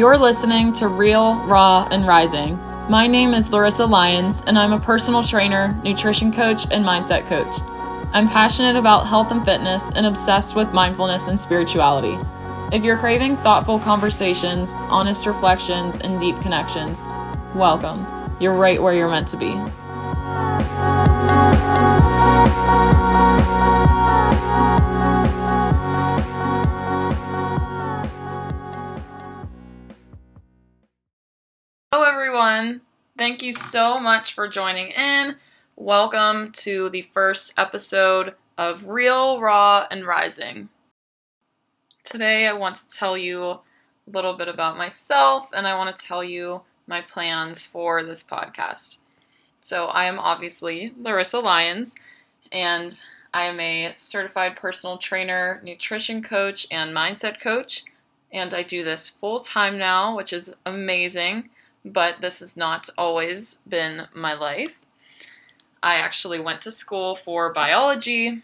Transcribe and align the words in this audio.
You're 0.00 0.16
listening 0.16 0.72
to 0.72 0.88
Real, 0.88 1.34
Raw, 1.44 1.86
and 1.90 2.06
Rising. 2.06 2.56
My 2.88 3.06
name 3.06 3.34
is 3.34 3.50
Larissa 3.50 3.84
Lyons, 3.84 4.42
and 4.46 4.58
I'm 4.58 4.72
a 4.72 4.80
personal 4.80 5.22
trainer, 5.22 5.78
nutrition 5.84 6.32
coach, 6.32 6.64
and 6.70 6.82
mindset 6.82 7.28
coach. 7.28 7.60
I'm 8.14 8.26
passionate 8.26 8.76
about 8.76 9.06
health 9.06 9.30
and 9.30 9.44
fitness 9.44 9.90
and 9.94 10.06
obsessed 10.06 10.56
with 10.56 10.72
mindfulness 10.72 11.28
and 11.28 11.38
spirituality. 11.38 12.16
If 12.74 12.82
you're 12.82 12.96
craving 12.96 13.36
thoughtful 13.36 13.78
conversations, 13.78 14.72
honest 14.88 15.26
reflections, 15.26 15.98
and 15.98 16.18
deep 16.18 16.40
connections, 16.40 17.02
welcome. 17.54 18.06
You're 18.40 18.56
right 18.56 18.80
where 18.80 18.94
you're 18.94 19.10
meant 19.10 19.28
to 19.28 19.36
be. 19.36 19.50
Hello, 19.50 19.68
Thank 33.30 33.44
you 33.44 33.52
so 33.52 34.00
much 34.00 34.32
for 34.32 34.48
joining 34.48 34.88
in. 34.88 35.36
Welcome 35.76 36.50
to 36.54 36.90
the 36.90 37.02
first 37.02 37.54
episode 37.56 38.34
of 38.58 38.88
Real, 38.88 39.40
Raw, 39.40 39.86
and 39.88 40.04
Rising. 40.04 40.68
Today, 42.02 42.48
I 42.48 42.54
want 42.54 42.74
to 42.74 42.88
tell 42.88 43.16
you 43.16 43.44
a 43.44 43.60
little 44.08 44.36
bit 44.36 44.48
about 44.48 44.76
myself 44.76 45.48
and 45.54 45.64
I 45.64 45.76
want 45.76 45.96
to 45.96 46.04
tell 46.04 46.24
you 46.24 46.62
my 46.88 47.02
plans 47.02 47.64
for 47.64 48.02
this 48.02 48.24
podcast. 48.24 48.98
So, 49.60 49.86
I 49.86 50.06
am 50.06 50.18
obviously 50.18 50.92
Larissa 51.00 51.38
Lyons, 51.38 51.94
and 52.50 53.00
I 53.32 53.44
am 53.44 53.60
a 53.60 53.92
certified 53.94 54.56
personal 54.56 54.98
trainer, 54.98 55.60
nutrition 55.62 56.20
coach, 56.20 56.66
and 56.72 56.96
mindset 56.96 57.40
coach. 57.40 57.84
And 58.32 58.52
I 58.52 58.64
do 58.64 58.82
this 58.82 59.08
full 59.08 59.38
time 59.38 59.78
now, 59.78 60.16
which 60.16 60.32
is 60.32 60.56
amazing 60.66 61.48
but 61.84 62.20
this 62.20 62.40
has 62.40 62.56
not 62.56 62.88
always 62.96 63.60
been 63.68 64.06
my 64.14 64.34
life. 64.34 64.78
I 65.82 65.96
actually 65.96 66.40
went 66.40 66.60
to 66.62 66.72
school 66.72 67.16
for 67.16 67.52
biology, 67.52 68.42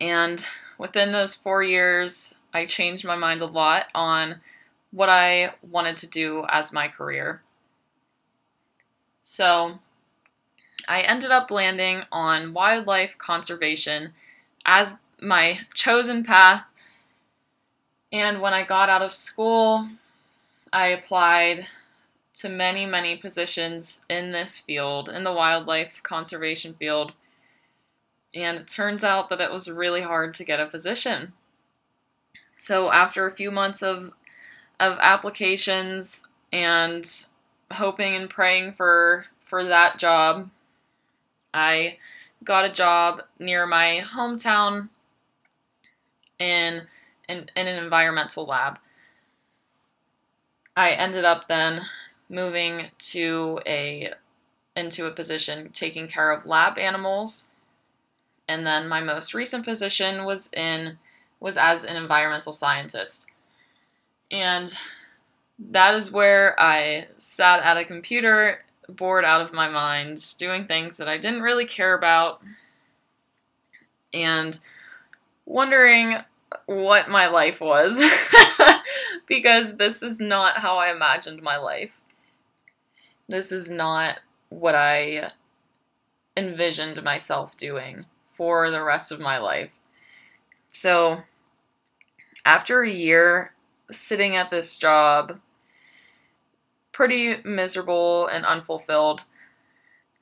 and 0.00 0.44
within 0.78 1.12
those 1.12 1.34
four 1.34 1.62
years, 1.62 2.36
I 2.54 2.64
changed 2.64 3.04
my 3.04 3.16
mind 3.16 3.42
a 3.42 3.46
lot 3.46 3.86
on 3.94 4.40
what 4.90 5.08
I 5.08 5.52
wanted 5.62 5.98
to 5.98 6.06
do 6.06 6.46
as 6.48 6.72
my 6.72 6.88
career. 6.88 7.42
So, 9.22 9.80
I 10.88 11.02
ended 11.02 11.30
up 11.30 11.50
landing 11.50 12.02
on 12.10 12.54
wildlife 12.54 13.18
conservation 13.18 14.14
as 14.64 14.96
my 15.20 15.60
chosen 15.74 16.24
path. 16.24 16.64
And 18.10 18.40
when 18.40 18.54
I 18.54 18.64
got 18.64 18.88
out 18.88 19.02
of 19.02 19.12
school, 19.12 19.86
I 20.72 20.88
applied 20.88 21.66
to 22.38 22.48
many, 22.48 22.86
many 22.86 23.16
positions 23.16 24.00
in 24.08 24.30
this 24.30 24.60
field, 24.60 25.08
in 25.08 25.24
the 25.24 25.32
wildlife 25.32 26.00
conservation 26.04 26.72
field. 26.74 27.12
And 28.34 28.58
it 28.58 28.68
turns 28.68 29.02
out 29.02 29.28
that 29.28 29.40
it 29.40 29.50
was 29.50 29.70
really 29.70 30.02
hard 30.02 30.34
to 30.34 30.44
get 30.44 30.60
a 30.60 30.66
position. 30.66 31.32
So 32.56 32.92
after 32.92 33.26
a 33.26 33.32
few 33.32 33.50
months 33.50 33.82
of 33.82 34.12
of 34.80 34.96
applications 35.00 36.28
and 36.52 37.26
hoping 37.72 38.14
and 38.14 38.30
praying 38.30 38.72
for 38.72 39.24
for 39.40 39.64
that 39.64 39.98
job, 39.98 40.50
I 41.52 41.98
got 42.44 42.64
a 42.64 42.72
job 42.72 43.22
near 43.40 43.66
my 43.66 44.04
hometown 44.04 44.90
in 46.38 46.82
in, 47.28 47.50
in 47.56 47.66
an 47.66 47.82
environmental 47.82 48.44
lab. 48.44 48.78
I 50.76 50.92
ended 50.92 51.24
up 51.24 51.48
then 51.48 51.80
moving 52.28 52.86
to 52.98 53.60
a 53.66 54.12
into 54.76 55.06
a 55.06 55.10
position 55.10 55.70
taking 55.72 56.06
care 56.06 56.30
of 56.30 56.46
lab 56.46 56.78
animals. 56.78 57.50
And 58.46 58.66
then 58.66 58.88
my 58.88 59.00
most 59.00 59.34
recent 59.34 59.64
position 59.64 60.24
was 60.24 60.52
in 60.52 60.98
was 61.40 61.56
as 61.56 61.84
an 61.84 61.96
environmental 61.96 62.52
scientist. 62.52 63.30
And 64.30 64.72
that 65.58 65.94
is 65.94 66.12
where 66.12 66.54
i 66.58 67.06
sat 67.16 67.62
at 67.62 67.76
a 67.76 67.84
computer 67.84 68.64
bored 68.88 69.24
out 69.24 69.40
of 69.40 69.52
my 69.52 69.68
mind 69.68 70.24
doing 70.38 70.64
things 70.64 70.96
that 70.98 71.08
i 71.08 71.18
didn't 71.18 71.42
really 71.42 71.64
care 71.64 71.94
about 71.94 72.40
and 74.14 74.60
wondering 75.44 76.16
what 76.66 77.10
my 77.10 77.26
life 77.26 77.60
was. 77.60 78.00
Because 79.26 79.76
this 79.76 80.02
is 80.02 80.20
not 80.20 80.56
how 80.58 80.78
i 80.78 80.90
imagined 80.90 81.42
my 81.42 81.58
life 81.58 82.00
this 83.28 83.52
is 83.52 83.70
not 83.70 84.20
what 84.48 84.74
I 84.74 85.32
envisioned 86.36 87.02
myself 87.02 87.56
doing 87.56 88.06
for 88.32 88.70
the 88.70 88.82
rest 88.82 89.12
of 89.12 89.20
my 89.20 89.38
life. 89.38 89.72
So, 90.68 91.22
after 92.44 92.82
a 92.82 92.90
year 92.90 93.52
sitting 93.90 94.36
at 94.36 94.50
this 94.50 94.78
job, 94.78 95.40
pretty 96.92 97.36
miserable 97.44 98.26
and 98.26 98.46
unfulfilled, 98.46 99.24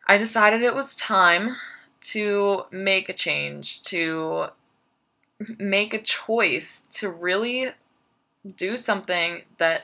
I 0.07 0.17
decided 0.17 0.63
it 0.63 0.75
was 0.75 0.97
time 0.97 1.57
to 2.13 2.65
make 2.71 3.09
a 3.09 3.13
change, 3.15 3.83
to 3.85 4.49
make 5.59 5.95
a 5.95 6.03
choice, 6.03 6.87
to 6.93 7.11
really 7.11 7.71
do 8.57 8.77
something 8.77 9.43
that 9.59 9.83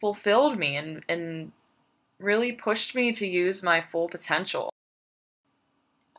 fulfilled 0.00 0.58
me 0.58 0.76
and, 0.76 1.04
and 1.08 1.52
really 2.22 2.52
pushed 2.52 2.94
me 2.94 3.12
to 3.12 3.26
use 3.26 3.62
my 3.62 3.80
full 3.80 4.08
potential. 4.08 4.70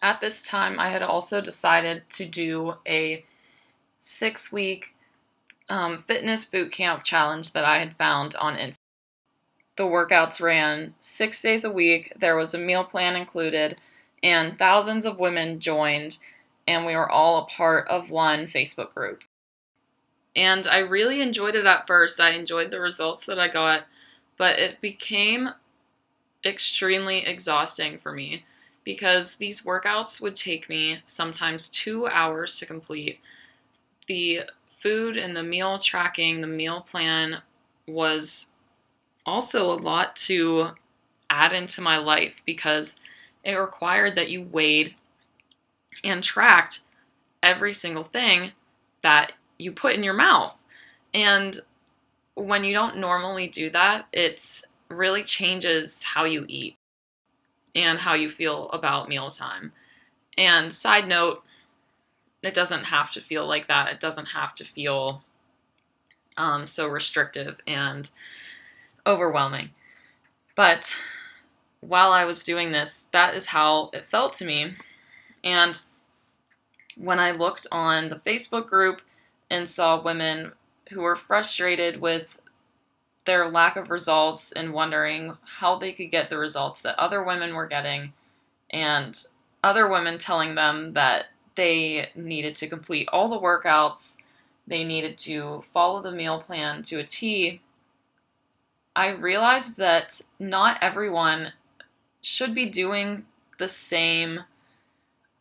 At 0.01 0.19
this 0.19 0.43
time, 0.43 0.79
I 0.79 0.89
had 0.89 1.01
also 1.01 1.39
decided 1.39 2.03
to 2.11 2.25
do 2.25 2.75
a 2.85 3.23
six 3.99 4.51
week 4.51 4.95
um, 5.69 5.97
fitness 5.99 6.45
boot 6.45 6.71
camp 6.71 7.03
challenge 7.03 7.53
that 7.53 7.63
I 7.63 7.79
had 7.79 7.95
found 7.95 8.35
on 8.35 8.55
Instagram. 8.55 8.75
The 9.75 9.83
workouts 9.83 10.41
ran 10.41 10.93
six 10.99 11.41
days 11.41 11.63
a 11.63 11.71
week, 11.71 12.13
there 12.15 12.35
was 12.35 12.53
a 12.53 12.59
meal 12.59 12.83
plan 12.83 13.15
included, 13.15 13.77
and 14.21 14.59
thousands 14.59 15.05
of 15.05 15.17
women 15.17 15.59
joined, 15.59 16.19
and 16.67 16.85
we 16.85 16.95
were 16.95 17.09
all 17.09 17.39
a 17.39 17.45
part 17.45 17.87
of 17.87 18.11
one 18.11 18.45
Facebook 18.45 18.93
group. 18.93 19.23
And 20.35 20.67
I 20.67 20.79
really 20.79 21.21
enjoyed 21.21 21.55
it 21.55 21.65
at 21.65 21.87
first. 21.87 22.19
I 22.19 22.31
enjoyed 22.31 22.71
the 22.71 22.79
results 22.79 23.25
that 23.25 23.39
I 23.39 23.47
got, 23.47 23.85
but 24.37 24.59
it 24.59 24.81
became 24.81 25.49
extremely 26.45 27.25
exhausting 27.25 27.97
for 27.97 28.11
me 28.11 28.43
because 28.83 29.37
these 29.37 29.65
workouts 29.65 30.21
would 30.21 30.35
take 30.35 30.69
me 30.69 30.99
sometimes 31.05 31.69
two 31.69 32.07
hours 32.07 32.57
to 32.59 32.65
complete. 32.65 33.19
The 34.07 34.41
food 34.79 35.15
and 35.15 35.35
the 35.35 35.43
meal 35.43 35.79
tracking, 35.79 36.41
the 36.41 36.47
meal 36.47 36.81
plan 36.81 37.41
was 37.87 38.51
also 39.25 39.71
a 39.71 39.79
lot 39.79 40.15
to 40.15 40.69
add 41.29 41.53
into 41.53 41.81
my 41.81 41.97
life 41.97 42.41
because 42.45 42.99
it 43.43 43.55
required 43.55 44.15
that 44.15 44.29
you 44.29 44.41
weighed 44.43 44.95
and 46.03 46.23
tracked 46.23 46.81
every 47.41 47.73
single 47.73 48.03
thing 48.03 48.51
that 49.01 49.33
you 49.57 49.71
put 49.71 49.95
in 49.95 50.03
your 50.03 50.13
mouth. 50.13 50.57
And 51.13 51.59
when 52.35 52.63
you 52.63 52.73
don't 52.73 52.97
normally 52.97 53.47
do 53.47 53.69
that, 53.69 54.07
it's 54.11 54.72
really 54.97 55.23
changes 55.23 56.03
how 56.03 56.25
you 56.25 56.45
eat 56.47 56.77
and 57.75 57.99
how 57.99 58.13
you 58.13 58.29
feel 58.29 58.69
about 58.69 59.09
mealtime. 59.09 59.71
And 60.37 60.73
side 60.73 61.07
note, 61.07 61.43
it 62.43 62.53
doesn't 62.53 62.85
have 62.85 63.11
to 63.11 63.21
feel 63.21 63.47
like 63.47 63.67
that. 63.67 63.91
It 63.91 63.99
doesn't 63.99 64.29
have 64.29 64.53
to 64.55 64.65
feel 64.65 65.23
um, 66.37 66.67
so 66.67 66.87
restrictive 66.87 67.59
and 67.67 68.09
overwhelming. 69.05 69.69
But 70.55 70.93
while 71.81 72.11
I 72.11 72.25
was 72.25 72.43
doing 72.43 72.71
this, 72.71 73.07
that 73.11 73.35
is 73.35 73.47
how 73.47 73.89
it 73.93 74.07
felt 74.07 74.33
to 74.33 74.45
me. 74.45 74.71
And 75.43 75.79
when 76.95 77.19
I 77.19 77.31
looked 77.31 77.67
on 77.71 78.09
the 78.09 78.15
Facebook 78.15 78.67
group 78.67 79.01
and 79.49 79.69
saw 79.69 80.01
women 80.01 80.51
who 80.91 81.01
were 81.01 81.15
frustrated 81.15 81.99
with 81.99 82.39
their 83.25 83.49
lack 83.49 83.75
of 83.75 83.89
results 83.89 84.51
and 84.51 84.73
wondering 84.73 85.37
how 85.45 85.77
they 85.77 85.93
could 85.93 86.11
get 86.11 86.29
the 86.29 86.37
results 86.37 86.81
that 86.81 86.99
other 86.99 87.23
women 87.23 87.55
were 87.55 87.67
getting, 87.67 88.13
and 88.69 89.25
other 89.63 89.87
women 89.87 90.17
telling 90.17 90.55
them 90.55 90.93
that 90.93 91.27
they 91.55 92.09
needed 92.15 92.55
to 92.55 92.67
complete 92.67 93.07
all 93.13 93.29
the 93.29 93.39
workouts, 93.39 94.17
they 94.67 94.83
needed 94.83 95.17
to 95.17 95.63
follow 95.73 96.01
the 96.01 96.11
meal 96.11 96.39
plan 96.39 96.83
to 96.83 96.99
a 96.99 97.03
T. 97.03 97.61
I 98.95 99.09
realized 99.09 99.77
that 99.77 100.21
not 100.39 100.77
everyone 100.81 101.53
should 102.21 102.53
be 102.53 102.69
doing 102.69 103.25
the 103.57 103.67
same 103.67 104.41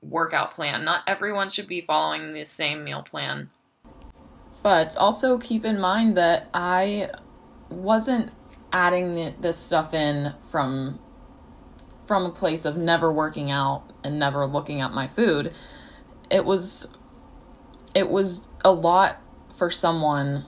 workout 0.02 0.52
plan. 0.52 0.85
Not 0.85 1.02
everyone 1.06 1.50
should 1.50 1.69
be 1.69 1.81
following 1.81 2.32
the 2.32 2.44
same 2.44 2.85
meal 2.85 3.02
plan. 3.02 3.50
But 4.62 4.96
also 4.96 5.38
keep 5.38 5.64
in 5.64 5.81
mind 5.81 6.17
that 6.17 6.49
I 6.55 7.11
wasn't 7.73 8.31
adding 8.73 9.35
this 9.41 9.59
stuff 9.59 9.93
in 9.95 10.35
from 10.51 10.99
from 12.07 12.27
a 12.27 12.31
place 12.31 12.65
of 12.65 12.77
never 12.77 13.13
working 13.13 13.51
out 13.51 13.85
and 14.03 14.19
never 14.19 14.47
looking 14.47 14.81
at 14.81 14.93
my 14.93 15.07
food. 15.07 15.55
It 16.31 16.45
was 16.45 16.89
it 17.95 18.09
was 18.09 18.47
a 18.65 18.73
lot 18.73 19.21
for 19.57 19.71
someone 19.71 20.47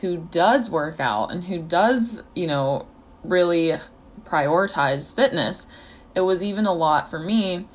who 0.00 0.16
does 0.16 0.70
work 0.70 1.00
out 1.00 1.30
and 1.30 1.44
who 1.44 1.60
does, 1.60 2.22
you 2.34 2.46
know, 2.46 2.86
really 3.24 3.74
prioritize 4.24 5.14
fitness. 5.14 5.66
It 6.14 6.20
was 6.20 6.42
even 6.42 6.66
a 6.66 6.72
lot 6.72 7.10
for 7.10 7.18
me, 7.18 7.66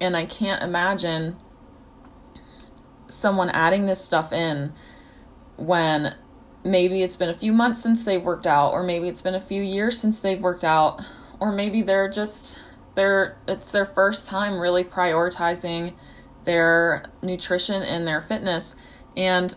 and 0.00 0.16
I 0.16 0.26
can't 0.26 0.62
imagine 0.62 1.36
someone 3.08 3.50
adding 3.50 3.86
this 3.86 4.02
stuff 4.02 4.32
in 4.32 4.72
when 5.56 6.14
maybe 6.64 7.02
it's 7.02 7.16
been 7.16 7.28
a 7.28 7.34
few 7.34 7.52
months 7.52 7.80
since 7.82 8.04
they've 8.04 8.22
worked 8.22 8.46
out 8.46 8.72
or 8.72 8.82
maybe 8.82 9.08
it's 9.08 9.22
been 9.22 9.34
a 9.34 9.40
few 9.40 9.62
years 9.62 9.98
since 9.98 10.20
they've 10.20 10.40
worked 10.40 10.64
out 10.64 11.00
or 11.40 11.52
maybe 11.52 11.82
they're 11.82 12.08
just 12.08 12.58
they're 12.94 13.36
it's 13.48 13.70
their 13.70 13.86
first 13.86 14.26
time 14.26 14.58
really 14.58 14.84
prioritizing 14.84 15.94
their 16.44 17.04
nutrition 17.22 17.82
and 17.82 18.06
their 18.06 18.20
fitness 18.20 18.76
and 19.16 19.54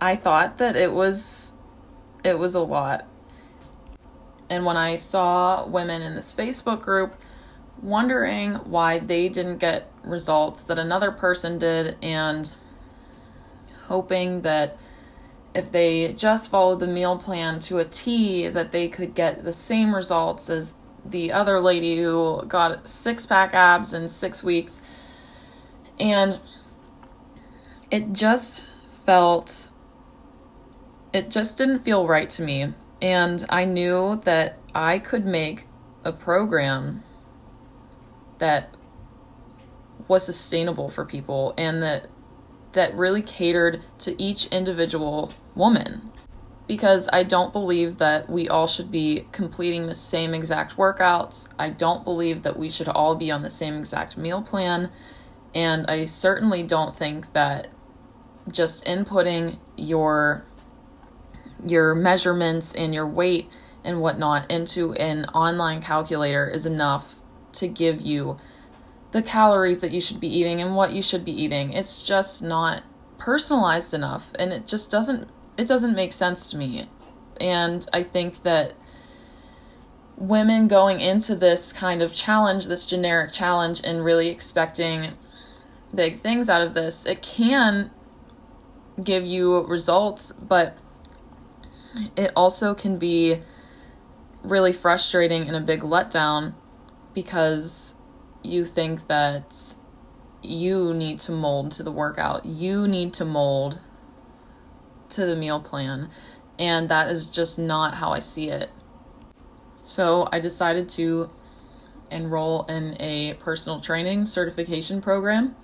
I 0.00 0.16
thought 0.16 0.58
that 0.58 0.76
it 0.76 0.92
was 0.92 1.54
it 2.24 2.38
was 2.38 2.54
a 2.54 2.60
lot. 2.60 3.06
And 4.50 4.64
when 4.64 4.76
I 4.76 4.96
saw 4.96 5.66
women 5.66 6.02
in 6.02 6.14
this 6.14 6.34
Facebook 6.34 6.82
group 6.82 7.16
wondering 7.82 8.54
why 8.54 8.98
they 8.98 9.28
didn't 9.28 9.58
get 9.58 9.90
results 10.04 10.62
that 10.64 10.78
another 10.78 11.10
person 11.10 11.58
did 11.58 11.96
and 12.02 12.54
hoping 13.84 14.42
that 14.42 14.78
if 15.54 15.70
they 15.70 16.12
just 16.12 16.50
followed 16.50 16.80
the 16.80 16.86
meal 16.86 17.16
plan 17.16 17.60
to 17.60 17.78
a 17.78 17.84
T 17.84 18.48
that 18.48 18.72
they 18.72 18.88
could 18.88 19.14
get 19.14 19.44
the 19.44 19.52
same 19.52 19.94
results 19.94 20.50
as 20.50 20.74
the 21.04 21.32
other 21.32 21.60
lady 21.60 21.96
who 21.96 22.42
got 22.48 22.88
six 22.88 23.26
pack 23.26 23.54
abs 23.54 23.92
in 23.94 24.08
6 24.08 24.42
weeks. 24.42 24.82
And 26.00 26.38
it 27.90 28.12
just 28.12 28.66
felt 29.04 29.70
it 31.12 31.30
just 31.30 31.56
didn't 31.56 31.80
feel 31.80 32.08
right 32.08 32.28
to 32.30 32.42
me. 32.42 32.74
And 33.00 33.46
I 33.48 33.64
knew 33.64 34.20
that 34.24 34.58
I 34.74 34.98
could 34.98 35.24
make 35.24 35.66
a 36.02 36.12
program 36.12 37.04
that 38.38 38.74
was 40.08 40.24
sustainable 40.24 40.88
for 40.88 41.04
people 41.04 41.54
and 41.56 41.82
that 41.82 42.08
that 42.72 42.94
really 42.94 43.22
catered 43.22 43.82
to 43.98 44.20
each 44.20 44.46
individual 44.46 45.32
woman 45.54 46.10
because 46.66 47.08
I 47.12 47.24
don't 47.24 47.52
believe 47.52 47.98
that 47.98 48.30
we 48.30 48.48
all 48.48 48.66
should 48.66 48.90
be 48.90 49.26
completing 49.32 49.86
the 49.86 49.94
same 49.94 50.32
exact 50.32 50.76
workouts. 50.76 51.48
I 51.58 51.70
don't 51.70 52.04
believe 52.04 52.42
that 52.42 52.58
we 52.58 52.70
should 52.70 52.88
all 52.88 53.16
be 53.16 53.30
on 53.30 53.42
the 53.42 53.50
same 53.50 53.74
exact 53.74 54.16
meal 54.16 54.42
plan. 54.42 54.90
And 55.54 55.86
I 55.86 56.04
certainly 56.04 56.62
don't 56.62 56.96
think 56.96 57.32
that 57.34 57.68
just 58.50 58.84
inputting 58.84 59.58
your 59.76 60.44
your 61.64 61.94
measurements 61.94 62.74
and 62.74 62.92
your 62.92 63.06
weight 63.06 63.48
and 63.84 64.00
whatnot 64.00 64.50
into 64.50 64.92
an 64.94 65.24
online 65.26 65.80
calculator 65.80 66.48
is 66.48 66.66
enough 66.66 67.20
to 67.52 67.68
give 67.68 68.00
you 68.00 68.36
the 69.12 69.22
calories 69.22 69.78
that 69.78 69.92
you 69.92 70.00
should 70.00 70.20
be 70.20 70.28
eating 70.28 70.60
and 70.60 70.74
what 70.74 70.92
you 70.92 71.00
should 71.00 71.24
be 71.24 71.32
eating. 71.32 71.72
It's 71.72 72.02
just 72.02 72.42
not 72.42 72.82
personalized 73.18 73.94
enough 73.94 74.30
and 74.38 74.52
it 74.52 74.66
just 74.66 74.90
doesn't 74.90 75.28
it 75.56 75.68
doesn't 75.68 75.94
make 75.94 76.12
sense 76.12 76.50
to 76.50 76.56
me. 76.56 76.88
And 77.40 77.86
I 77.92 78.02
think 78.02 78.42
that 78.42 78.74
women 80.16 80.68
going 80.68 81.00
into 81.00 81.34
this 81.34 81.72
kind 81.72 82.02
of 82.02 82.14
challenge, 82.14 82.66
this 82.66 82.86
generic 82.86 83.32
challenge 83.32 83.80
and 83.84 84.04
really 84.04 84.28
expecting 84.28 85.14
big 85.94 86.20
things 86.20 86.48
out 86.48 86.60
of 86.60 86.74
this, 86.74 87.06
it 87.06 87.22
can 87.22 87.90
give 89.02 89.24
you 89.24 89.64
results, 89.66 90.32
but 90.32 90.78
it 92.16 92.32
also 92.36 92.74
can 92.74 92.98
be 92.98 93.40
really 94.42 94.72
frustrating 94.72 95.48
and 95.48 95.56
a 95.56 95.60
big 95.60 95.80
letdown 95.80 96.54
because 97.12 97.94
you 98.42 98.64
think 98.64 99.06
that 99.08 99.76
you 100.42 100.92
need 100.92 101.18
to 101.18 101.32
mold 101.32 101.70
to 101.72 101.82
the 101.82 101.92
workout. 101.92 102.44
You 102.44 102.86
need 102.86 103.12
to 103.14 103.24
mold 103.24 103.80
to 105.14 105.26
the 105.26 105.36
meal 105.36 105.60
plan. 105.60 106.10
And 106.58 106.88
that 106.88 107.10
is 107.10 107.28
just 107.28 107.58
not 107.58 107.94
how 107.94 108.10
I 108.10 108.20
see 108.20 108.48
it. 108.48 108.70
So 109.82 110.28
I 110.32 110.40
decided 110.40 110.88
to 110.90 111.30
enroll 112.10 112.64
in 112.66 112.96
a 113.00 113.34
personal 113.34 113.80
training 113.80 114.26
certification 114.26 115.00
program. 115.00 115.56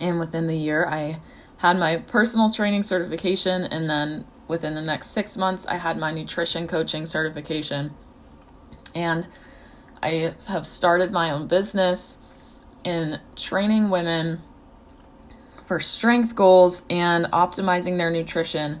And 0.00 0.18
within 0.18 0.46
the 0.46 0.56
year, 0.56 0.86
I 0.86 1.20
had 1.58 1.78
my 1.78 1.96
personal 1.96 2.50
training 2.50 2.82
certification. 2.82 3.64
And 3.64 3.88
then 3.88 4.26
within 4.48 4.74
the 4.74 4.82
next 4.82 5.08
six 5.08 5.36
months, 5.36 5.66
I 5.66 5.76
had 5.76 5.98
my 5.98 6.12
nutrition 6.12 6.66
coaching 6.68 7.06
certification. 7.06 7.94
And 8.94 9.26
I 10.02 10.34
have 10.48 10.66
started 10.66 11.10
my 11.10 11.30
own 11.30 11.48
business 11.48 12.18
in 12.84 13.18
training 13.34 13.90
women 13.90 14.40
for 15.66 15.80
strength 15.80 16.34
goals 16.34 16.82
and 16.88 17.26
optimizing 17.26 17.98
their 17.98 18.10
nutrition 18.10 18.80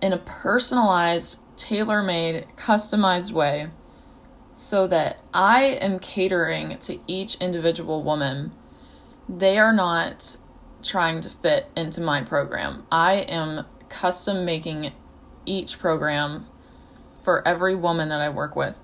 in 0.00 0.12
a 0.12 0.18
personalized, 0.18 1.40
tailor 1.56 2.02
made, 2.02 2.46
customized 2.56 3.30
way 3.30 3.68
so 4.56 4.86
that 4.86 5.20
I 5.32 5.64
am 5.80 5.98
catering 5.98 6.78
to 6.78 6.98
each 7.06 7.36
individual 7.36 8.02
woman. 8.02 8.52
They 9.28 9.58
are 9.58 9.72
not 9.72 10.36
trying 10.82 11.20
to 11.22 11.30
fit 11.30 11.66
into 11.76 12.00
my 12.00 12.22
program. 12.22 12.86
I 12.90 13.16
am 13.16 13.66
custom 13.88 14.44
making 14.44 14.92
each 15.44 15.78
program 15.78 16.46
for 17.22 17.46
every 17.46 17.74
woman 17.74 18.08
that 18.08 18.20
I 18.20 18.28
work 18.28 18.56
with. 18.56 18.78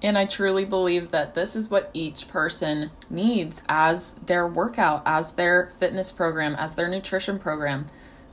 And 0.00 0.16
I 0.16 0.26
truly 0.26 0.64
believe 0.64 1.10
that 1.10 1.34
this 1.34 1.56
is 1.56 1.70
what 1.70 1.90
each 1.92 2.28
person 2.28 2.90
needs 3.10 3.62
as 3.68 4.12
their 4.26 4.46
workout, 4.46 5.02
as 5.04 5.32
their 5.32 5.72
fitness 5.78 6.12
program, 6.12 6.54
as 6.54 6.74
their 6.74 6.88
nutrition 6.88 7.38
program. 7.38 7.86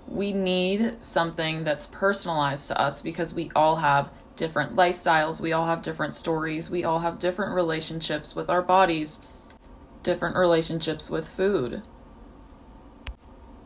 We 0.07 0.31
need 0.31 1.03
something 1.03 1.63
that's 1.63 1.88
personalized 1.88 2.67
to 2.67 2.79
us 2.79 3.01
because 3.01 3.34
we 3.34 3.51
all 3.55 3.77
have 3.77 4.12
different 4.36 4.75
lifestyles, 4.75 5.41
we 5.41 5.53
all 5.53 5.65
have 5.65 5.81
different 5.81 6.13
stories, 6.13 6.69
we 6.69 6.84
all 6.84 7.00
have 7.00 7.17
different 7.17 7.55
relationships 7.55 8.36
with 8.36 8.50
our 8.50 8.62
bodies, 8.62 9.17
different 10.03 10.36
relationships 10.36 11.10
with 11.10 11.27
food. 11.27 11.81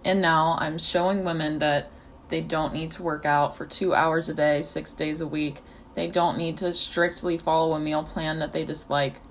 And 0.06 0.22
now 0.22 0.56
I'm 0.60 0.77
showing 0.77 1.25
women 1.25 1.60
that 1.60 1.91
they 2.29 2.39
don't 2.39 2.74
need 2.74 2.91
to 2.91 3.03
work 3.03 3.25
out 3.25 3.58
for 3.58 3.65
two 3.65 3.94
hours 3.94 4.29
a 4.29 4.34
day, 4.34 4.62
six 4.62 4.94
days 4.94 5.20
a 5.20 5.27
week 5.27 5.62
they 5.96 6.08
don't 6.08 6.38
need 6.38 6.58
to 6.58 6.74
strictly 6.74 7.38
follow 7.38 7.74
a 7.74 7.79
meal 7.79 8.03
plan 8.03 8.39
that 8.39 8.53
they 8.53 8.63
dislike. 8.63 9.22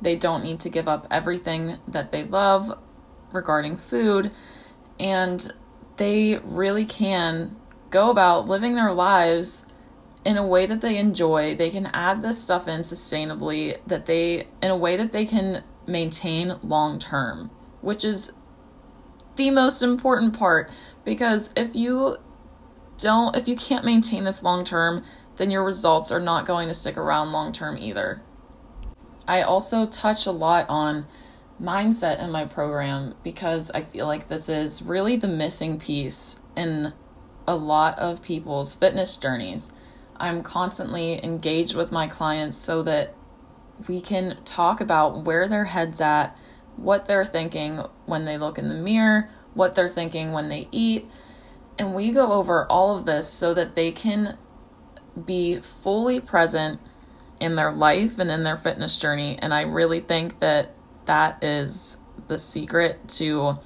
They 0.00 0.16
don't 0.16 0.44
need 0.44 0.60
to 0.60 0.68
give 0.68 0.88
up 0.88 1.06
everything 1.10 1.78
that 1.86 2.12
they 2.12 2.24
love 2.24 2.78
regarding 3.32 3.76
food. 3.76 4.30
And 4.98 5.52
they 5.96 6.38
really 6.42 6.84
can 6.84 7.56
go 7.90 8.10
about 8.10 8.48
living 8.48 8.74
their 8.74 8.92
lives 8.92 9.66
in 10.24 10.36
a 10.36 10.46
way 10.46 10.66
that 10.66 10.80
they 10.80 10.96
enjoy. 10.96 11.54
They 11.54 11.70
can 11.70 11.86
add 11.86 12.22
this 12.22 12.40
stuff 12.40 12.68
in 12.68 12.80
sustainably 12.80 13.78
that 13.86 14.06
they 14.06 14.46
in 14.62 14.70
a 14.70 14.76
way 14.76 14.96
that 14.96 15.12
they 15.12 15.24
can 15.24 15.62
maintain 15.86 16.54
long 16.62 16.98
term, 16.98 17.50
which 17.80 18.04
is 18.04 18.32
the 19.36 19.50
most 19.50 19.82
important 19.82 20.36
part 20.36 20.70
because 21.04 21.52
if 21.56 21.74
you 21.74 22.16
don't 22.98 23.36
if 23.36 23.48
you 23.48 23.56
can't 23.56 23.84
maintain 23.84 24.24
this 24.24 24.42
long 24.42 24.64
term, 24.64 25.04
then 25.38 25.50
your 25.50 25.64
results 25.64 26.12
are 26.12 26.20
not 26.20 26.46
going 26.46 26.68
to 26.68 26.74
stick 26.74 26.96
around 26.96 27.32
long 27.32 27.52
term 27.52 27.78
either. 27.78 28.20
I 29.26 29.42
also 29.42 29.86
touch 29.86 30.26
a 30.26 30.32
lot 30.32 30.66
on 30.68 31.06
mindset 31.60 32.22
in 32.22 32.30
my 32.30 32.44
program 32.44 33.14
because 33.22 33.70
I 33.70 33.82
feel 33.82 34.06
like 34.06 34.28
this 34.28 34.48
is 34.48 34.82
really 34.82 35.16
the 35.16 35.28
missing 35.28 35.78
piece 35.78 36.40
in 36.56 36.92
a 37.46 37.56
lot 37.56 37.98
of 37.98 38.22
people's 38.22 38.74
fitness 38.74 39.16
journeys. 39.16 39.72
I'm 40.16 40.42
constantly 40.42 41.22
engaged 41.24 41.74
with 41.74 41.92
my 41.92 42.08
clients 42.08 42.56
so 42.56 42.82
that 42.82 43.14
we 43.86 44.00
can 44.00 44.38
talk 44.44 44.80
about 44.80 45.24
where 45.24 45.46
their 45.46 45.64
head's 45.64 46.00
at, 46.00 46.36
what 46.76 47.06
they're 47.06 47.24
thinking 47.24 47.84
when 48.06 48.24
they 48.24 48.38
look 48.38 48.58
in 48.58 48.68
the 48.68 48.74
mirror, 48.74 49.30
what 49.54 49.74
they're 49.74 49.88
thinking 49.88 50.32
when 50.32 50.48
they 50.48 50.68
eat. 50.72 51.08
And 51.78 51.94
we 51.94 52.10
go 52.10 52.32
over 52.32 52.66
all 52.66 52.96
of 52.96 53.06
this 53.06 53.28
so 53.28 53.54
that 53.54 53.76
they 53.76 53.92
can 53.92 54.36
be 55.26 55.58
fully 55.58 56.20
present 56.20 56.80
in 57.40 57.54
their 57.54 57.72
life 57.72 58.18
and 58.18 58.30
in 58.30 58.44
their 58.44 58.56
fitness 58.56 58.96
journey. 58.96 59.38
And 59.40 59.54
I 59.54 59.62
really 59.62 60.00
think 60.00 60.40
that 60.40 60.70
that 61.06 61.42
is 61.42 61.96
the 62.26 62.38
secret 62.38 63.08
to 63.08 63.58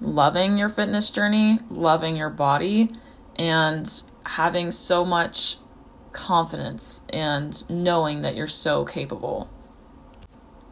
loving 0.00 0.58
your 0.58 0.68
fitness 0.68 1.10
journey, 1.10 1.60
loving 1.70 2.16
your 2.16 2.30
body, 2.30 2.90
and 3.36 4.02
having 4.24 4.70
so 4.70 5.04
much 5.04 5.56
confidence 6.12 7.02
and 7.10 7.68
knowing 7.70 8.22
that 8.22 8.34
you're 8.34 8.46
so 8.48 8.84
capable. 8.84 9.48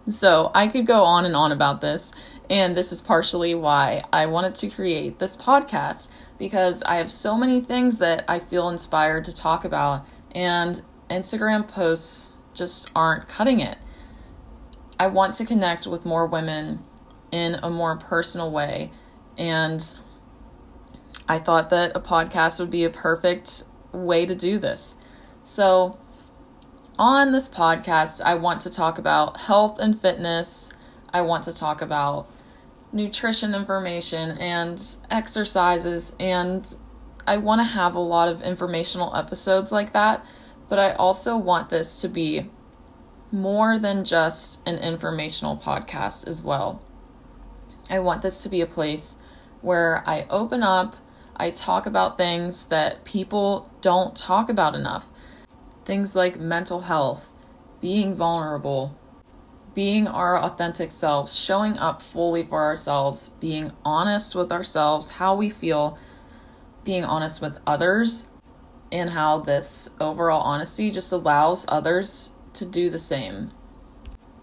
So, 0.08 0.50
I 0.54 0.68
could 0.68 0.86
go 0.86 1.04
on 1.04 1.26
and 1.26 1.36
on 1.36 1.52
about 1.52 1.82
this, 1.82 2.12
and 2.48 2.74
this 2.74 2.92
is 2.92 3.02
partially 3.02 3.54
why 3.54 4.04
I 4.10 4.24
wanted 4.24 4.54
to 4.56 4.70
create 4.70 5.18
this 5.18 5.36
podcast 5.36 6.08
because 6.38 6.82
I 6.84 6.96
have 6.96 7.10
so 7.10 7.36
many 7.36 7.60
things 7.60 7.98
that 7.98 8.24
I 8.26 8.38
feel 8.38 8.70
inspired 8.70 9.24
to 9.26 9.34
talk 9.34 9.64
about, 9.64 10.06
and 10.38 10.80
Instagram 11.10 11.66
posts 11.66 12.34
just 12.54 12.88
aren't 12.94 13.28
cutting 13.28 13.58
it. 13.58 13.76
I 14.96 15.08
want 15.08 15.34
to 15.34 15.44
connect 15.44 15.88
with 15.88 16.06
more 16.06 16.28
women 16.28 16.84
in 17.32 17.56
a 17.56 17.68
more 17.68 17.96
personal 17.96 18.52
way, 18.52 18.92
and 19.36 19.84
I 21.28 21.40
thought 21.40 21.70
that 21.70 21.90
a 21.96 22.00
podcast 22.00 22.60
would 22.60 22.70
be 22.70 22.84
a 22.84 22.90
perfect 22.90 23.64
way 23.90 24.26
to 24.26 24.34
do 24.36 24.58
this. 24.58 24.94
So, 25.42 25.98
on 27.00 27.32
this 27.32 27.48
podcast, 27.48 28.20
I 28.20 28.36
want 28.36 28.60
to 28.60 28.70
talk 28.70 28.98
about 28.98 29.38
health 29.38 29.80
and 29.80 30.00
fitness. 30.00 30.72
I 31.12 31.22
want 31.22 31.42
to 31.44 31.52
talk 31.52 31.82
about 31.82 32.30
nutrition 32.92 33.56
information 33.56 34.38
and 34.38 34.80
exercises, 35.10 36.14
and 36.20 36.76
I 37.28 37.36
want 37.36 37.60
to 37.60 37.64
have 37.64 37.94
a 37.94 38.00
lot 38.00 38.28
of 38.28 38.40
informational 38.40 39.14
episodes 39.14 39.70
like 39.70 39.92
that. 39.92 40.24
But 40.70 40.78
I 40.78 40.92
also 40.92 41.36
want 41.36 41.68
this 41.68 42.00
to 42.00 42.08
be 42.08 42.50
more 43.30 43.78
than 43.78 44.04
just 44.04 44.66
an 44.66 44.78
informational 44.78 45.56
podcast 45.56 46.26
as 46.26 46.42
well. 46.42 46.82
I 47.90 47.98
want 47.98 48.22
this 48.22 48.42
to 48.42 48.48
be 48.48 48.62
a 48.62 48.66
place 48.66 49.16
where 49.60 50.02
I 50.06 50.26
open 50.30 50.62
up, 50.62 50.96
I 51.36 51.50
talk 51.50 51.84
about 51.86 52.16
things 52.16 52.66
that 52.66 53.04
people 53.04 53.70
don't 53.82 54.16
talk 54.16 54.48
about 54.48 54.74
enough. 54.74 55.06
Things 55.84 56.14
like 56.14 56.40
mental 56.40 56.80
health, 56.80 57.30
being 57.80 58.14
vulnerable, 58.14 58.96
being 59.74 60.06
our 60.06 60.38
authentic 60.38 60.90
selves, 60.90 61.34
showing 61.34 61.76
up 61.76 62.00
fully 62.00 62.42
for 62.42 62.62
ourselves, 62.62 63.28
being 63.40 63.72
honest 63.84 64.34
with 64.34 64.50
ourselves, 64.50 65.12
how 65.12 65.34
we 65.34 65.50
feel, 65.50 65.98
being 66.84 67.04
honest 67.04 67.40
with 67.40 67.58
others, 67.66 68.26
and 68.90 69.10
how 69.10 69.40
this 69.40 69.90
overall 70.00 70.42
honesty 70.42 70.90
just 70.90 71.12
allows 71.12 71.66
others 71.68 72.32
to 72.54 72.64
do 72.64 72.88
the 72.88 72.98
same. 72.98 73.50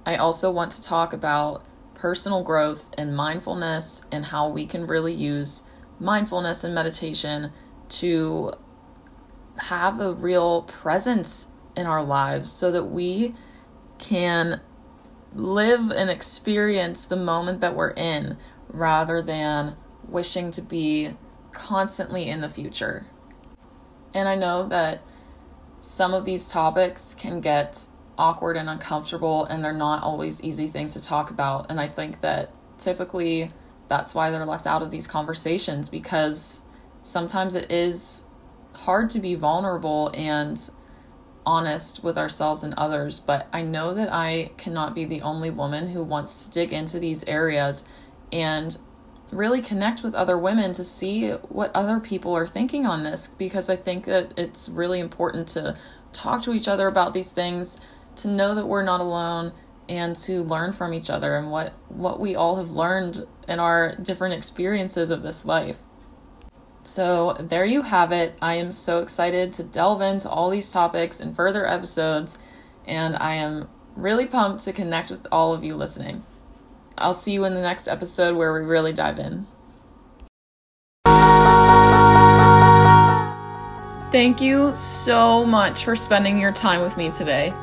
I 0.05 0.15
also 0.17 0.51
want 0.51 0.71
to 0.73 0.81
talk 0.81 1.13
about 1.13 1.65
personal 1.95 2.43
growth 2.43 2.85
and 2.97 3.15
mindfulness 3.15 4.01
and 4.11 4.25
how 4.25 4.49
we 4.49 4.67
can 4.67 4.85
really 4.85 5.13
use 5.13 5.63
mindfulness 5.99 6.63
and 6.63 6.75
meditation 6.75 7.51
to 7.87 8.51
have 9.57 9.99
a 9.99 10.13
real 10.13 10.63
presence 10.63 11.47
in 11.75 11.87
our 11.87 12.03
lives 12.03 12.51
so 12.51 12.71
that 12.71 12.85
we 12.85 13.33
can 13.97 14.61
live 15.33 15.89
and 15.91 16.09
experience 16.09 17.05
the 17.05 17.15
moment 17.15 17.61
that 17.61 17.75
we're 17.75 17.91
in 17.91 18.37
rather 18.69 19.21
than 19.21 19.75
wishing 20.07 20.51
to 20.51 20.61
be 20.61 21.15
constantly 21.55 22.29
in 22.29 22.41
the 22.41 22.49
future. 22.49 23.07
And 24.13 24.27
I 24.27 24.35
know 24.35 24.67
that 24.67 25.01
some 25.81 26.13
of 26.13 26.25
these 26.25 26.47
topics 26.47 27.13
can 27.13 27.41
get 27.41 27.85
awkward 28.17 28.57
and 28.57 28.69
uncomfortable, 28.69 29.45
and 29.45 29.63
they're 29.63 29.73
not 29.73 30.03
always 30.03 30.43
easy 30.43 30.67
things 30.67 30.93
to 30.93 31.01
talk 31.01 31.31
about. 31.31 31.69
And 31.69 31.79
I 31.79 31.87
think 31.87 32.21
that 32.21 32.51
typically 32.77 33.49
that's 33.87 34.15
why 34.15 34.31
they're 34.31 34.45
left 34.45 34.67
out 34.67 34.81
of 34.81 34.91
these 34.91 35.07
conversations 35.07 35.89
because 35.89 36.61
sometimes 37.03 37.55
it 37.55 37.71
is 37.71 38.23
hard 38.73 39.09
to 39.11 39.19
be 39.19 39.35
vulnerable 39.35 40.11
and 40.13 40.69
honest 41.45 42.03
with 42.03 42.17
ourselves 42.17 42.63
and 42.63 42.73
others. 42.75 43.19
But 43.19 43.47
I 43.53 43.61
know 43.61 43.93
that 43.93 44.11
I 44.11 44.51
cannot 44.57 44.95
be 44.95 45.05
the 45.05 45.21
only 45.21 45.51
woman 45.51 45.89
who 45.89 46.03
wants 46.03 46.43
to 46.43 46.49
dig 46.49 46.73
into 46.73 46.99
these 46.99 47.23
areas 47.25 47.85
and 48.31 48.75
really 49.31 49.61
connect 49.61 50.03
with 50.03 50.13
other 50.13 50.37
women 50.37 50.73
to 50.73 50.83
see 50.83 51.31
what 51.31 51.71
other 51.73 51.99
people 51.99 52.35
are 52.35 52.47
thinking 52.47 52.85
on 52.85 53.03
this 53.03 53.27
because 53.27 53.69
I 53.69 53.75
think 53.75 54.05
that 54.05 54.37
it's 54.37 54.69
really 54.69 54.99
important 54.99 55.47
to 55.49 55.77
talk 56.13 56.41
to 56.43 56.53
each 56.53 56.67
other 56.67 56.87
about 56.87 57.13
these 57.13 57.31
things 57.31 57.79
to 58.17 58.27
know 58.27 58.55
that 58.55 58.67
we're 58.67 58.83
not 58.83 59.01
alone 59.01 59.51
and 59.89 60.15
to 60.15 60.43
learn 60.43 60.73
from 60.73 60.93
each 60.93 61.09
other 61.09 61.35
and 61.37 61.51
what 61.51 61.73
what 61.89 62.19
we 62.19 62.35
all 62.35 62.55
have 62.55 62.71
learned 62.71 63.25
in 63.47 63.59
our 63.59 63.95
different 63.95 64.33
experiences 64.33 65.11
of 65.11 65.21
this 65.21 65.45
life. 65.45 65.81
So, 66.83 67.35
there 67.39 67.65
you 67.65 67.81
have 67.81 68.11
it. 68.11 68.37
I 68.43 68.55
am 68.55 68.71
so 68.71 68.99
excited 68.99 69.53
to 69.53 69.63
delve 69.63 70.01
into 70.01 70.29
all 70.29 70.51
these 70.51 70.71
topics 70.71 71.19
in 71.19 71.33
further 71.33 71.67
episodes, 71.67 72.37
and 72.85 73.15
I 73.15 73.35
am 73.35 73.67
really 73.95 74.27
pumped 74.27 74.63
to 74.65 74.73
connect 74.73 75.09
with 75.09 75.25
all 75.31 75.51
of 75.53 75.63
you 75.63 75.75
listening. 75.75 76.23
I'll 76.97 77.13
see 77.13 77.33
you 77.33 77.45
in 77.45 77.53
the 77.53 77.61
next 77.61 77.87
episode 77.87 78.35
where 78.35 78.53
we 78.53 78.59
really 78.59 78.93
dive 78.93 79.19
in. 79.19 79.45
Thank 84.11 84.39
you 84.39 84.73
so 84.75 85.45
much 85.45 85.83
for 85.83 85.95
spending 85.95 86.39
your 86.39 86.53
time 86.53 86.81
with 86.81 86.95
me 86.95 87.11
today. 87.11 87.53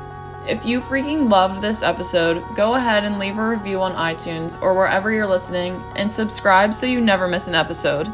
If 0.46 0.66
you 0.66 0.80
freaking 0.80 1.30
loved 1.30 1.62
this 1.62 1.82
episode, 1.82 2.44
go 2.56 2.74
ahead 2.74 3.04
and 3.04 3.18
leave 3.18 3.38
a 3.38 3.48
review 3.48 3.80
on 3.80 3.94
iTunes 3.94 4.60
or 4.60 4.74
wherever 4.74 5.10
you're 5.10 5.26
listening 5.26 5.80
and 5.96 6.10
subscribe 6.10 6.74
so 6.74 6.84
you 6.84 7.00
never 7.00 7.26
miss 7.26 7.48
an 7.48 7.54
episode. 7.54 8.12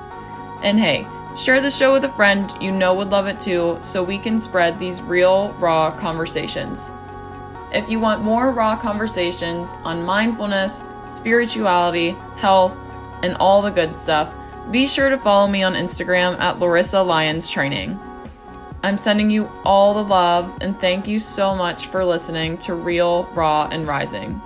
And 0.62 0.78
hey, 0.78 1.06
share 1.37 1.60
the 1.60 1.70
show 1.70 1.92
with 1.92 2.04
a 2.04 2.08
friend 2.10 2.52
you 2.60 2.70
know 2.70 2.94
would 2.94 3.10
love 3.10 3.26
it 3.26 3.40
too 3.40 3.78
so 3.80 4.04
we 4.04 4.18
can 4.18 4.38
spread 4.38 4.78
these 4.78 5.02
real, 5.02 5.52
raw 5.54 5.90
conversations. 5.90 6.92
If 7.72 7.88
you 7.88 7.98
want 7.98 8.22
more 8.22 8.52
raw 8.52 8.76
conversations 8.76 9.75
on 9.82 10.04
mindfulness, 10.04 10.84
spirituality, 11.10 12.10
health, 12.36 12.76
and 13.22 13.36
all 13.36 13.62
the 13.62 13.70
good 13.70 13.96
stuff, 13.96 14.34
be 14.70 14.86
sure 14.86 15.08
to 15.08 15.16
follow 15.16 15.48
me 15.48 15.62
on 15.62 15.74
Instagram 15.74 16.38
at 16.38 16.58
Larissa 16.58 17.02
Lyons 17.02 17.48
Training. 17.48 17.98
I'm 18.82 18.98
sending 18.98 19.30
you 19.30 19.50
all 19.64 19.94
the 19.94 20.04
love 20.04 20.56
and 20.60 20.78
thank 20.78 21.08
you 21.08 21.18
so 21.18 21.54
much 21.54 21.86
for 21.86 22.04
listening 22.04 22.58
to 22.58 22.74
Real, 22.74 23.24
Raw, 23.34 23.68
and 23.72 23.86
Rising. 23.86 24.40